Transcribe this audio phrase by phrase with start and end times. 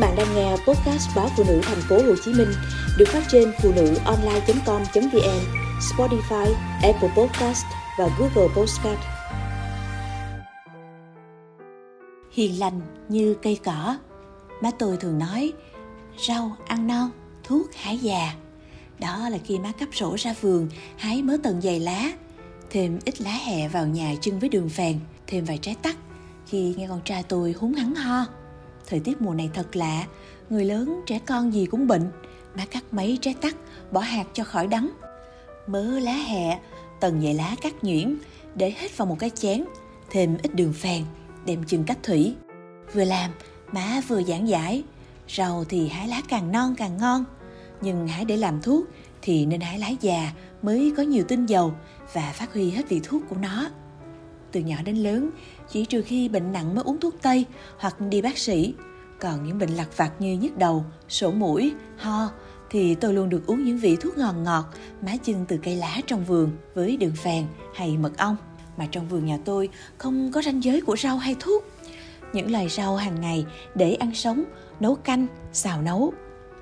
[0.00, 2.48] bạn đang nghe podcast báo phụ nữ thành phố Hồ Chí Minh
[2.98, 5.40] được phát trên phụ nữ online.com.vn,
[5.80, 7.64] Spotify, Apple Podcast
[7.98, 9.00] và Google Podcast.
[12.32, 13.96] Hiền lành như cây cỏ.
[14.62, 15.52] Má tôi thường nói,
[16.28, 17.10] rau ăn non,
[17.44, 18.34] thuốc hái già.
[18.98, 22.12] Đó là khi má cắp sổ ra vườn, hái mớ tần dày lá,
[22.70, 25.96] thêm ít lá hẹ vào nhà chưng với đường phèn, thêm vài trái tắc
[26.46, 28.39] khi nghe con trai tôi húng hắn ho.
[28.90, 30.06] Thời tiết mùa này thật lạ,
[30.50, 32.10] người lớn, trẻ con gì cũng bệnh.
[32.56, 33.56] Má cắt mấy trái tắc,
[33.92, 34.90] bỏ hạt cho khỏi đắng.
[35.66, 36.60] Mớ lá hẹ,
[37.00, 38.16] tần dày lá cắt nhuyễn,
[38.54, 39.64] để hết vào một cái chén,
[40.10, 41.04] thêm ít đường phèn,
[41.46, 42.34] đem chừng cách thủy.
[42.94, 43.30] Vừa làm,
[43.72, 44.82] má vừa giảng giải,
[45.28, 47.24] rau thì hái lá càng non càng ngon,
[47.80, 48.86] nhưng hái để làm thuốc
[49.22, 51.72] thì nên hái lá già mới có nhiều tinh dầu
[52.12, 53.70] và phát huy hết vị thuốc của nó.
[54.52, 55.30] Từ nhỏ đến lớn,
[55.68, 57.46] chỉ trừ khi bệnh nặng mới uống thuốc tây
[57.78, 58.74] hoặc đi bác sĩ.
[59.20, 62.30] Còn những bệnh lặt vặt như nhức đầu, sổ mũi, ho
[62.70, 64.64] thì tôi luôn được uống những vị thuốc ngọt ngọt
[65.02, 68.36] má chưng từ cây lá trong vườn với đường phèn hay mật ong.
[68.76, 71.64] Mà trong vườn nhà tôi không có ranh giới của rau hay thuốc.
[72.32, 74.44] Những loài rau hàng ngày để ăn sống,
[74.80, 76.12] nấu canh, xào nấu.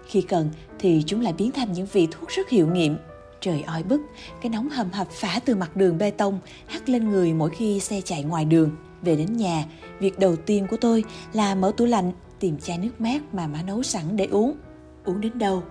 [0.07, 2.97] Khi cần thì chúng lại biến thành những vị thuốc rất hiệu nghiệm
[3.41, 4.01] Trời oi bức,
[4.41, 7.81] cái nóng hầm hập phả từ mặt đường bê tông hắt lên người mỗi khi
[7.81, 8.71] xe chạy ngoài đường.
[9.03, 9.65] Về đến nhà,
[10.01, 13.63] việc đầu tiên của tôi là mở tủ lạnh tìm chai nước mát mà má
[13.63, 14.57] nấu sẵn để uống.
[15.05, 15.63] Uống đến đâu,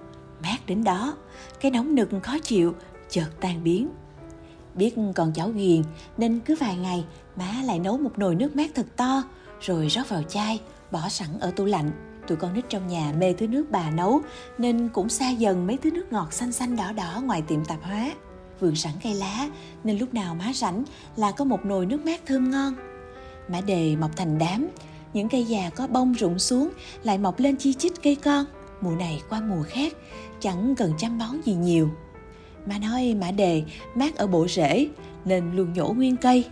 [0.44, 1.16] mát đến đó.
[1.62, 2.76] Cái nóng nực khó chịu,
[3.10, 3.90] chợt tan biến.
[4.76, 5.82] Biết còn cháu ghiền
[6.18, 9.24] nên cứ vài ngày má lại nấu một nồi nước mát thật to
[9.62, 11.92] rồi rót vào chai, bỏ sẵn ở tủ lạnh
[12.28, 14.22] tụi con nít trong nhà mê thứ nước bà nấu,
[14.58, 17.84] nên cũng xa dần mấy thứ nước ngọt xanh xanh đỏ đỏ ngoài tiệm tạp
[17.84, 18.12] hóa.
[18.60, 19.50] Vườn sẵn cây lá,
[19.84, 20.84] nên lúc nào má rảnh
[21.16, 22.74] là có một nồi nước mát thơm ngon.
[23.50, 24.68] Mã đề mọc thành đám,
[25.14, 26.70] những cây già có bông rụng xuống
[27.04, 28.46] lại mọc lên chi chít cây con.
[28.82, 29.94] Mùa này qua mùa khác,
[30.40, 31.90] chẳng cần chăm bón gì nhiều.
[32.66, 33.64] Má nói mã đề,
[33.96, 34.88] mát ở bộ rễ,
[35.26, 36.46] nên luôn nhổ nguyên cây.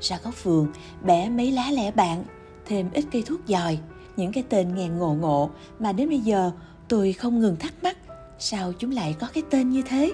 [0.00, 0.72] Ra góc vườn,
[1.02, 2.24] bẻ mấy lá lẻ bạn,
[2.66, 3.78] thêm ít cây thuốc dòi
[4.18, 6.50] những cái tên nghe ngộ ngộ mà đến bây giờ
[6.88, 7.96] tôi không ngừng thắc mắc
[8.38, 10.12] sao chúng lại có cái tên như thế.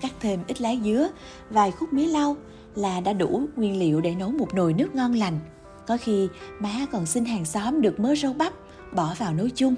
[0.00, 1.08] Cắt thêm ít lá dứa,
[1.50, 2.36] vài khúc mía lau
[2.74, 5.38] là đã đủ nguyên liệu để nấu một nồi nước ngon lành.
[5.86, 6.28] Có khi
[6.60, 8.52] má còn xin hàng xóm được mớ rau bắp,
[8.92, 9.74] bỏ vào nấu chung.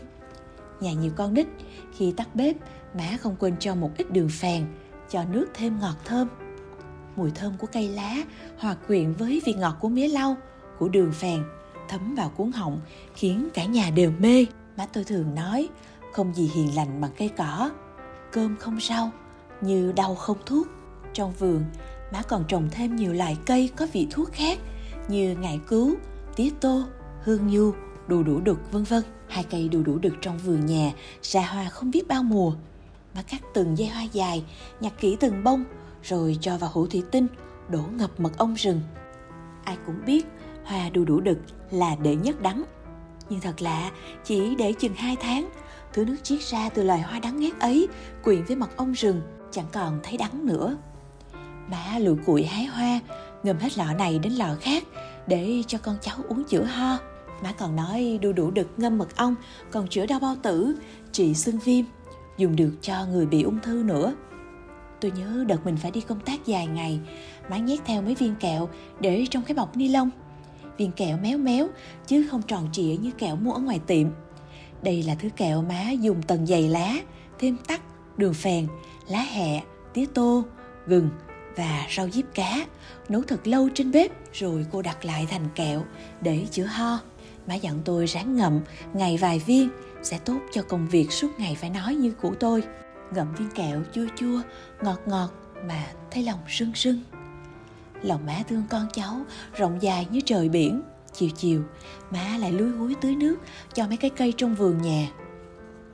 [0.81, 1.47] Nhà nhiều con nít,
[1.97, 2.57] khi tắt bếp,
[2.95, 4.67] má không quên cho một ít đường phèn,
[5.11, 6.29] cho nước thêm ngọt thơm.
[7.17, 8.17] Mùi thơm của cây lá
[8.59, 10.37] hòa quyện với vị ngọt của mía lau,
[10.79, 11.43] của đường phèn
[11.91, 12.81] thấm vào cuốn họng,
[13.15, 14.47] khiến cả nhà đều mê.
[14.77, 15.69] Má tôi thường nói,
[16.13, 17.71] không gì hiền lành bằng cây cỏ,
[18.33, 19.11] cơm không rau,
[19.61, 20.67] như đau không thuốc.
[21.13, 21.65] Trong vườn,
[22.13, 24.59] má còn trồng thêm nhiều loại cây có vị thuốc khác,
[25.09, 25.95] như ngải cứu,
[26.37, 26.83] tía tô,
[27.23, 27.73] hương nhu
[28.07, 29.03] đủ đủ đực, vân vân.
[29.29, 32.53] Hai cây đủ đủ đực trong vườn nhà, ra hoa không biết bao mùa.
[33.15, 34.45] Má cắt từng dây hoa dài,
[34.81, 35.65] nhặt kỹ từng bông,
[36.03, 37.27] rồi cho vào hũ thủy tinh,
[37.69, 38.81] đổ ngập mật ong rừng.
[39.65, 40.27] Ai cũng biết
[40.65, 41.39] hoa đu đủ đực
[41.71, 42.65] là đệ nhất đắng.
[43.29, 43.91] Nhưng thật lạ,
[44.25, 45.51] chỉ để chừng 2 tháng,
[45.93, 47.89] thứ nước chiết ra từ loài hoa đắng ngát ấy
[48.25, 50.77] quyện với mật ong rừng chẳng còn thấy đắng nữa.
[51.71, 53.01] Má lụi cụi hái hoa,
[53.43, 54.85] ngâm hết lọ này đến lọ khác
[55.27, 56.99] để cho con cháu uống chữa ho.
[57.43, 59.35] Má còn nói đu đủ đực ngâm mật ong
[59.71, 60.75] còn chữa đau bao tử,
[61.13, 61.85] trị sưng viêm,
[62.39, 64.15] dùng được cho người bị ung thư nữa.
[65.01, 67.01] Tôi nhớ đợt mình phải đi công tác dài ngày,
[67.51, 68.69] má nhét theo mấy viên kẹo
[69.01, 70.11] để trong cái bọc ni lông
[70.81, 71.69] viên kẹo méo méo
[72.07, 74.09] chứ không tròn trịa như kẹo mua ở ngoài tiệm.
[74.83, 76.95] Đây là thứ kẹo má dùng tầng dày lá,
[77.39, 77.81] thêm tắc,
[78.17, 78.67] đường phèn,
[79.09, 79.63] lá hẹ,
[79.95, 80.45] tía tô,
[80.87, 81.09] gừng
[81.57, 82.67] và rau diếp cá.
[83.09, 85.85] Nấu thật lâu trên bếp rồi cô đặt lại thành kẹo
[86.21, 86.99] để chữa ho.
[87.47, 88.61] Má dặn tôi ráng ngậm
[88.95, 89.69] ngày vài viên
[90.03, 92.63] sẽ tốt cho công việc suốt ngày phải nói như của tôi.
[93.15, 94.41] Ngậm viên kẹo chua chua,
[94.83, 95.31] ngọt ngọt
[95.65, 97.01] mà thấy lòng sưng sưng
[98.03, 99.17] lòng má thương con cháu,
[99.57, 100.83] rộng dài như trời biển.
[101.13, 101.63] Chiều chiều,
[102.11, 103.37] má lại lúi húi tưới nước
[103.75, 105.09] cho mấy cái cây trong vườn nhà.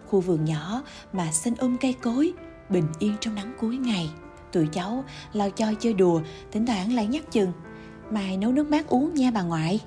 [0.06, 0.82] Khu vườn nhỏ
[1.12, 2.32] mà xanh um cây cối,
[2.68, 4.10] bình yên trong nắng cuối ngày.
[4.52, 6.20] Tụi cháu lao choi chơi đùa,
[6.52, 7.52] thỉnh thoảng lại nhắc chừng,
[8.10, 9.80] mai nấu nước mát uống nha bà ngoại.